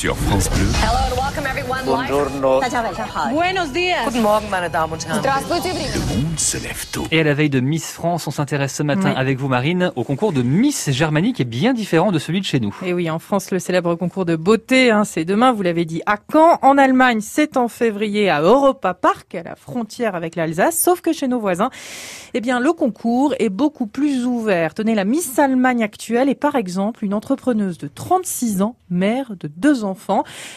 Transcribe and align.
sur 0.00 0.16
France 0.16 0.48
Bleu. 0.48 0.64
Hello 0.82 0.96
and 0.96 1.14
welcome 1.14 1.46
everyone. 1.46 1.84
Buongiorno. 1.84 2.60
Buenos 3.34 3.70
dias. 3.70 4.06
Guten 4.06 4.22
Morgen, 4.22 4.48
meine 4.50 4.70
Damen 4.70 4.94
und 4.94 5.06
Herren. 5.06 5.22
Le 5.22 6.22
monde 6.22 6.38
se 6.38 6.56
lève 6.56 6.86
tôt. 6.90 7.06
Et 7.10 7.20
à 7.20 7.22
la 7.22 7.34
veille 7.34 7.50
de 7.50 7.60
Miss 7.60 7.92
France, 7.92 8.26
on 8.26 8.30
s'intéresse 8.30 8.74
ce 8.74 8.82
matin 8.82 9.10
Oui. 9.10 9.14
avec 9.18 9.38
vous 9.38 9.48
Marine 9.48 9.92
au 9.96 10.04
concours 10.04 10.32
de 10.32 10.40
Miss 10.40 10.90
Germanie 10.90 11.34
qui 11.34 11.42
est 11.42 11.44
bien 11.44 11.74
différent 11.74 12.12
de 12.12 12.18
celui 12.18 12.40
de 12.40 12.46
chez 12.46 12.60
nous. 12.60 12.74
Et 12.82 12.94
oui, 12.94 13.10
en 13.10 13.18
France, 13.18 13.50
le 13.50 13.58
célèbre 13.58 13.94
concours 13.94 14.24
de 14.24 14.36
beauté, 14.36 14.90
hein, 14.90 15.04
c'est 15.04 15.26
demain, 15.26 15.52
vous 15.52 15.60
l'avez 15.60 15.84
dit, 15.84 16.00
à 16.06 16.16
Caen. 16.32 16.58
En 16.62 16.78
Allemagne, 16.78 17.20
c'est 17.20 17.58
en 17.58 17.68
février 17.68 18.30
à 18.30 18.40
Europa 18.40 18.94
Park, 18.94 19.34
à 19.34 19.42
la 19.42 19.54
frontière 19.54 20.14
avec 20.14 20.34
l'Alsace. 20.34 20.78
Sauf 20.78 21.02
que 21.02 21.12
chez 21.12 21.28
nos 21.28 21.40
voisins, 21.40 21.68
eh 22.32 22.40
bien, 22.40 22.58
le 22.58 22.72
concours 22.72 23.34
est 23.38 23.50
beaucoup 23.50 23.86
plus 23.86 24.24
ouvert. 24.24 24.72
Tenez, 24.72 24.94
la 24.94 25.04
Miss 25.04 25.38
Allemagne 25.38 25.82
actuelle 25.82 26.30
est 26.30 26.34
par 26.34 26.54
exemple 26.54 27.04
une 27.04 27.12
entrepreneuse 27.12 27.76
de 27.76 27.88
36 27.88 28.62
ans, 28.62 28.76
mère 28.88 29.34
de 29.38 29.46
deux 29.54 29.84
enfants. 29.84 29.89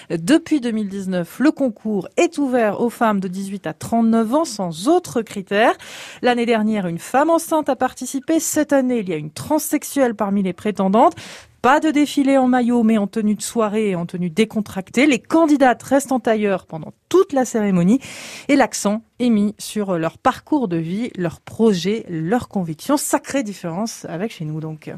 Depuis 0.09 0.61
2019, 0.61 1.39
le 1.39 1.51
concours 1.51 2.07
est 2.17 2.37
ouvert 2.37 2.81
aux 2.81 2.89
femmes 2.89 3.19
de 3.19 3.27
18 3.27 3.67
à 3.67 3.73
39 3.73 4.33
ans 4.33 4.45
sans 4.45 4.87
autres 4.87 5.21
critères. 5.21 5.75
L'année 6.21 6.45
dernière, 6.45 6.87
une 6.87 6.99
femme 6.99 7.29
enceinte 7.29 7.69
a 7.69 7.75
participé. 7.75 8.39
Cette 8.39 8.73
année, 8.73 8.99
il 8.99 9.09
y 9.09 9.13
a 9.13 9.17
une 9.17 9.31
transsexuelle 9.31 10.15
parmi 10.15 10.43
les 10.43 10.53
prétendantes. 10.53 11.15
Pas 11.63 11.79
de 11.79 11.91
défilé 11.91 12.37
en 12.37 12.49
maillot, 12.49 12.83
mais 12.83 12.97
en 12.97 13.07
tenue 13.07 13.35
de 13.35 13.41
soirée 13.41 13.91
et 13.91 13.95
en 13.95 14.05
tenue 14.05 14.29
décontractée. 14.29 15.07
Les 15.07 15.19
candidates 15.19 15.81
restent 15.81 16.11
en 16.11 16.19
tailleur 16.19 16.65
pendant 16.65 16.91
toute 17.07 17.31
la 17.31 17.45
cérémonie 17.45 18.01
et 18.49 18.57
l'accent 18.57 19.01
est 19.19 19.29
mis 19.29 19.55
sur 19.57 19.97
leur 19.97 20.17
parcours 20.17 20.67
de 20.67 20.75
vie, 20.75 21.09
leurs 21.15 21.39
projets, 21.39 22.05
leurs 22.09 22.49
convictions. 22.49 22.97
Sacrée 22.97 23.43
différence 23.43 24.05
avec 24.09 24.33
chez 24.33 24.43
nous 24.43 24.59
donc. 24.59 24.91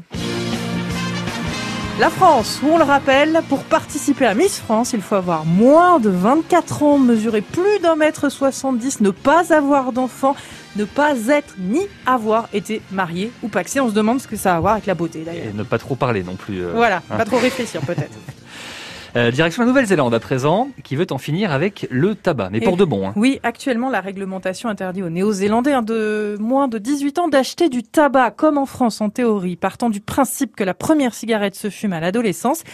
La 1.98 2.10
France, 2.10 2.60
où 2.62 2.66
on 2.68 2.76
le 2.76 2.84
rappelle, 2.84 3.40
pour 3.48 3.64
participer 3.64 4.26
à 4.26 4.34
Miss 4.34 4.58
France, 4.58 4.92
il 4.92 5.00
faut 5.00 5.14
avoir 5.14 5.46
moins 5.46 5.98
de 5.98 6.10
24 6.10 6.82
ans, 6.82 6.98
mesurer 6.98 7.40
plus 7.40 7.78
d'un 7.82 7.96
mètre 7.96 8.28
70, 8.28 9.00
ne 9.00 9.08
pas 9.10 9.54
avoir 9.54 9.92
d'enfants, 9.92 10.36
ne 10.76 10.84
pas 10.84 11.14
être 11.28 11.54
ni 11.58 11.80
avoir 12.04 12.50
été 12.52 12.82
marié 12.92 13.32
ou 13.42 13.48
paxé. 13.48 13.80
On 13.80 13.88
se 13.88 13.94
demande 13.94 14.20
ce 14.20 14.28
que 14.28 14.36
ça 14.36 14.52
a 14.52 14.56
à 14.58 14.60
voir 14.60 14.72
avec 14.74 14.84
la 14.84 14.94
beauté 14.94 15.22
d'ailleurs. 15.24 15.46
Et 15.46 15.56
ne 15.56 15.62
pas 15.62 15.78
trop 15.78 15.96
parler 15.96 16.22
non 16.22 16.36
plus. 16.36 16.62
euh. 16.62 16.72
Voilà, 16.74 16.98
hein. 17.10 17.16
pas 17.16 17.24
trop 17.24 17.38
réfléchir 17.38 17.80
peut-être. 17.80 18.12
Euh, 19.14 19.30
direction 19.30 19.62
la 19.62 19.68
Nouvelle-Zélande 19.68 20.14
à 20.14 20.20
présent, 20.20 20.68
qui 20.82 20.96
veut 20.96 21.06
en 21.10 21.18
finir 21.18 21.52
avec 21.52 21.86
le 21.90 22.14
tabac, 22.14 22.50
mais 22.50 22.60
pour 22.60 22.76
de 22.76 22.84
bon. 22.84 23.08
hein. 23.08 23.12
Oui, 23.16 23.38
actuellement, 23.42 23.88
la 23.90 24.00
réglementation 24.00 24.68
interdit 24.68 25.02
aux 25.02 25.10
Néo-Zélandais 25.10 25.72
hein, 25.72 25.82
de 25.82 26.36
moins 26.40 26.68
de 26.68 26.78
18 26.78 27.18
ans 27.18 27.28
d'acheter 27.28 27.68
du 27.68 27.82
tabac, 27.82 28.32
comme 28.32 28.58
en 28.58 28.66
France 28.66 29.00
en 29.00 29.10
théorie, 29.10 29.56
partant 29.56 29.90
du 29.90 30.00
principe 30.00 30.56
que 30.56 30.64
la 30.64 30.74
première 30.74 31.14
cigarette 31.14 31.54
se 31.54 31.70
fume 31.70 31.92
à 31.92 32.00
l'adolescence. 32.00 32.64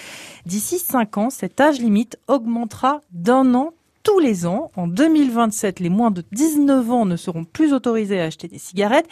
D'ici 0.47 0.79
5 0.79 1.19
ans, 1.19 1.31
cet 1.31 1.61
âge 1.61 1.79
limite 1.79 2.19
augmentera 2.29 3.01
d'un 3.13 3.55
an 3.55 3.73
tous 4.03 4.19
les 4.19 4.47
ans. 4.47 4.71
En 4.77 4.87
2027, 4.87 5.81
les 5.81 5.89
moins 5.89 6.11
de 6.11 6.23
19 6.33 6.91
ans 6.91 7.05
ne 7.05 7.17
seront 7.17 7.45
plus 7.45 7.73
autorisés 7.73 8.21
à 8.21 8.25
acheter 8.25 8.49
des 8.49 8.59
cigarettes, 8.59 9.09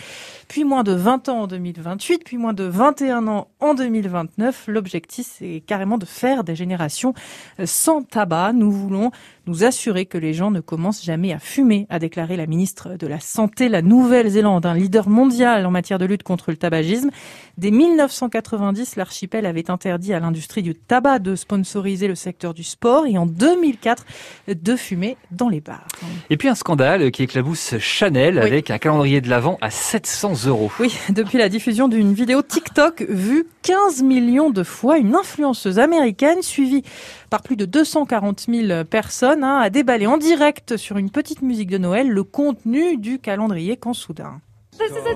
puis 0.49 0.65
moins 0.65 0.83
de 0.83 0.93
20 0.93 1.29
ans 1.29 1.43
en 1.43 1.47
2028, 1.47 2.25
puis 2.25 2.37
moins 2.37 2.53
de 2.53 2.65
21 2.65 3.27
ans 3.29 3.49
en 3.61 3.75
2029. 3.75 4.65
L'objectif, 4.69 5.27
c'est 5.39 5.63
carrément 5.67 5.99
de 5.99 6.07
faire 6.07 6.45
des 6.45 6.57
générations 6.57 7.15
euh, 7.59 7.67
sans 7.67 8.03
tabac. 8.03 8.53
Nous 8.53 8.71
voulons 8.71 9.11
nous 9.47 9.65
assurer 9.65 10.07
que 10.07 10.19
les 10.19 10.33
gens 10.33 10.51
ne 10.51 10.61
commencent 10.61 11.05
jamais 11.05 11.33
à 11.33 11.39
fumer, 11.39 11.87
a 11.89 11.99
déclaré 11.99 12.37
la 12.37 12.47
ministre 12.47 12.97
de 12.97 13.07
la 13.07 13.21
Santé. 13.21 13.69
La 13.69 13.83
Nouvelle-Zélande, 13.83 14.67
un 14.67 14.75
leader 14.75 15.09
mondial 15.09 15.67
en 15.67 15.71
matière 15.71 15.99
de 15.99 16.05
lutte 16.05 16.23
contre 16.23 16.51
le 16.51 16.57
tabagisme. 16.57 17.11
Dès 17.59 17.71
1990, 17.71 18.97
l'archipel 18.97 19.47
avait 19.47 19.71
interdit 19.71 20.15
à 20.15 20.21
l'industrie 20.21 20.63
du 20.63 20.75
tabac 20.75 21.19
de 21.19 21.35
sponsoriser 21.35 22.09
le 22.09 22.15
secteur 22.15 22.55
du 22.55 22.65
sport 22.65 23.07
et 23.07 23.19
en 23.19 23.27
2004 23.27 24.05
de 24.49 24.77
fumer 24.81 25.17
dans 25.31 25.49
les 25.49 25.61
bars. 25.61 25.87
Et 26.31 26.37
puis 26.37 26.49
un 26.49 26.55
scandale 26.55 27.11
qui 27.11 27.23
éclabousse 27.23 27.79
Chanel 27.79 28.35
Oui. 28.35 28.41
avec 28.41 28.71
un 28.71 28.79
calendrier 28.79 29.21
de 29.21 29.29
l'Avent 29.29 29.59
à 29.61 29.71
700 29.71 30.47
euros. 30.47 30.71
Oui, 30.81 30.97
depuis 31.11 31.39
la 31.39 31.49
diffusion 31.49 31.87
d'une 31.89 32.13
vidéo 32.15 32.43
TikTok 32.43 33.03
vue 33.09 33.47
15 33.63 34.03
millions 34.03 34.51
de 34.51 34.63
fois, 34.63 34.99
une 34.99 35.15
influenceuse 35.15 35.79
américaine 35.79 36.43
suivie 36.43 36.83
par 37.29 37.43
plus 37.43 37.57
de 37.57 37.65
240 37.67 38.47
000 38.49 38.85
personnes 38.85 39.45
hein, 39.45 39.59
a 39.59 39.71
déballé 39.71 40.07
en 40.07 40.17
direct 40.17 40.77
sur 40.77 40.97
une 40.99 41.11
petite 41.11 41.43
musique 41.43 41.69
de 41.71 41.79
Noël 41.79 42.09
le 42.09 42.25
contenu 42.25 42.97
du 42.97 43.19
calendrier 43.19 43.77
quand 43.77 43.93
soudain. 43.95 44.41
This 44.79 44.91
is 44.91 45.09
a 45.09 45.15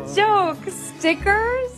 joke. 0.53 0.59
Stickers? 0.99 1.74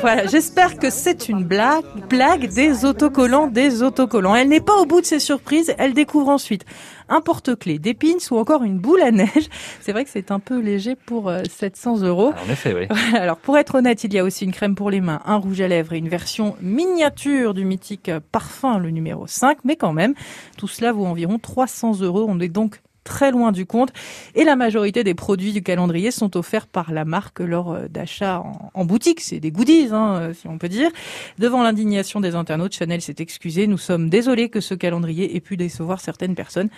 Voilà, 0.00 0.26
j'espère 0.26 0.76
que 0.76 0.90
c'est 0.90 1.28
une 1.28 1.44
blague, 1.44 1.84
blague 2.10 2.52
des 2.52 2.84
autocollants, 2.84 3.46
des 3.46 3.82
autocollants. 3.82 4.34
Elle 4.34 4.48
n'est 4.48 4.60
pas 4.60 4.76
au 4.76 4.86
bout 4.86 5.00
de 5.00 5.06
ses 5.06 5.18
surprises, 5.18 5.74
elle 5.78 5.94
découvre 5.94 6.28
ensuite 6.28 6.64
un 7.08 7.20
porte-clés, 7.20 7.78
des 7.78 7.94
pins 7.94 8.18
ou 8.30 8.38
encore 8.38 8.64
une 8.64 8.78
boule 8.78 9.00
à 9.02 9.10
neige. 9.10 9.48
C'est 9.80 9.92
vrai 9.92 10.04
que 10.04 10.10
c'est 10.10 10.30
un 10.30 10.40
peu 10.40 10.60
léger 10.60 10.94
pour 10.94 11.28
euh, 11.28 11.42
700 11.48 12.02
euros. 12.02 12.32
Ah, 12.36 12.40
en 12.46 12.50
effet, 12.50 12.74
oui. 12.74 12.86
Alors 13.16 13.38
pour 13.38 13.56
être 13.56 13.76
honnête, 13.76 14.04
il 14.04 14.12
y 14.12 14.18
a 14.18 14.24
aussi 14.24 14.44
une 14.44 14.52
crème 14.52 14.74
pour 14.74 14.90
les 14.90 15.00
mains, 15.00 15.20
un 15.24 15.36
rouge 15.36 15.60
à 15.60 15.68
lèvres 15.68 15.94
et 15.94 15.98
une 15.98 16.08
version 16.08 16.56
miniature 16.60 17.54
du 17.54 17.64
mythique 17.64 18.10
parfum, 18.30 18.78
le 18.78 18.90
numéro 18.90 19.26
5, 19.26 19.58
mais 19.64 19.76
quand 19.76 19.92
même, 19.92 20.14
tout 20.58 20.68
cela 20.68 20.92
vaut 20.92 21.06
environ 21.06 21.38
300 21.38 22.00
euros. 22.00 22.26
On 22.28 22.40
est 22.40 22.48
donc 22.48 22.80
très 23.04 23.30
loin 23.30 23.52
du 23.52 23.66
compte. 23.66 23.92
Et 24.34 24.44
la 24.44 24.56
majorité 24.56 25.04
des 25.04 25.14
produits 25.14 25.52
du 25.52 25.62
calendrier 25.62 26.10
sont 26.10 26.36
offerts 26.36 26.66
par 26.66 26.92
la 26.92 27.04
marque 27.04 27.40
lors 27.40 27.72
euh, 27.72 27.88
d'achats 27.88 28.40
en, 28.40 28.70
en 28.74 28.84
boutique. 28.84 29.20
C'est 29.20 29.40
des 29.40 29.50
goodies, 29.50 29.88
hein, 29.92 30.16
euh, 30.20 30.34
si 30.34 30.46
on 30.48 30.58
peut 30.58 30.68
dire. 30.68 30.90
Devant 31.38 31.62
l'indignation 31.62 32.20
des 32.20 32.34
internautes, 32.34 32.74
Chanel 32.74 33.00
s'est 33.02 33.16
excusé. 33.18 33.66
Nous 33.66 33.78
sommes 33.78 34.08
désolés 34.08 34.48
que 34.48 34.60
ce 34.60 34.74
calendrier 34.74 35.36
ait 35.36 35.40
pu 35.40 35.56
décevoir 35.56 36.00
certaines 36.00 36.34
personnes. 36.34 36.68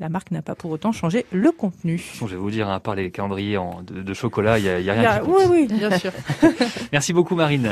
La 0.00 0.08
marque 0.08 0.32
n'a 0.32 0.42
pas 0.42 0.56
pour 0.56 0.72
autant 0.72 0.90
changé 0.90 1.24
le 1.30 1.52
contenu. 1.52 2.02
Je 2.18 2.24
vais 2.26 2.34
vous 2.36 2.50
dire, 2.50 2.68
hein, 2.68 2.74
à 2.74 2.80
part 2.80 2.96
les 2.96 3.12
calendriers 3.12 3.58
en- 3.58 3.80
de, 3.82 4.02
de 4.02 4.14
chocolat, 4.14 4.58
il 4.58 4.62
n'y 4.64 4.68
a, 4.68 4.80
y 4.80 4.90
a 4.90 4.92
rien 4.94 5.02
y 5.02 5.06
a- 5.06 5.18
qui 5.20 5.28
oui, 5.30 5.42
oui, 5.48 5.66
bien 5.68 5.96
sûr. 5.96 6.10
Merci 6.92 7.12
beaucoup 7.12 7.36
Marine. 7.36 7.62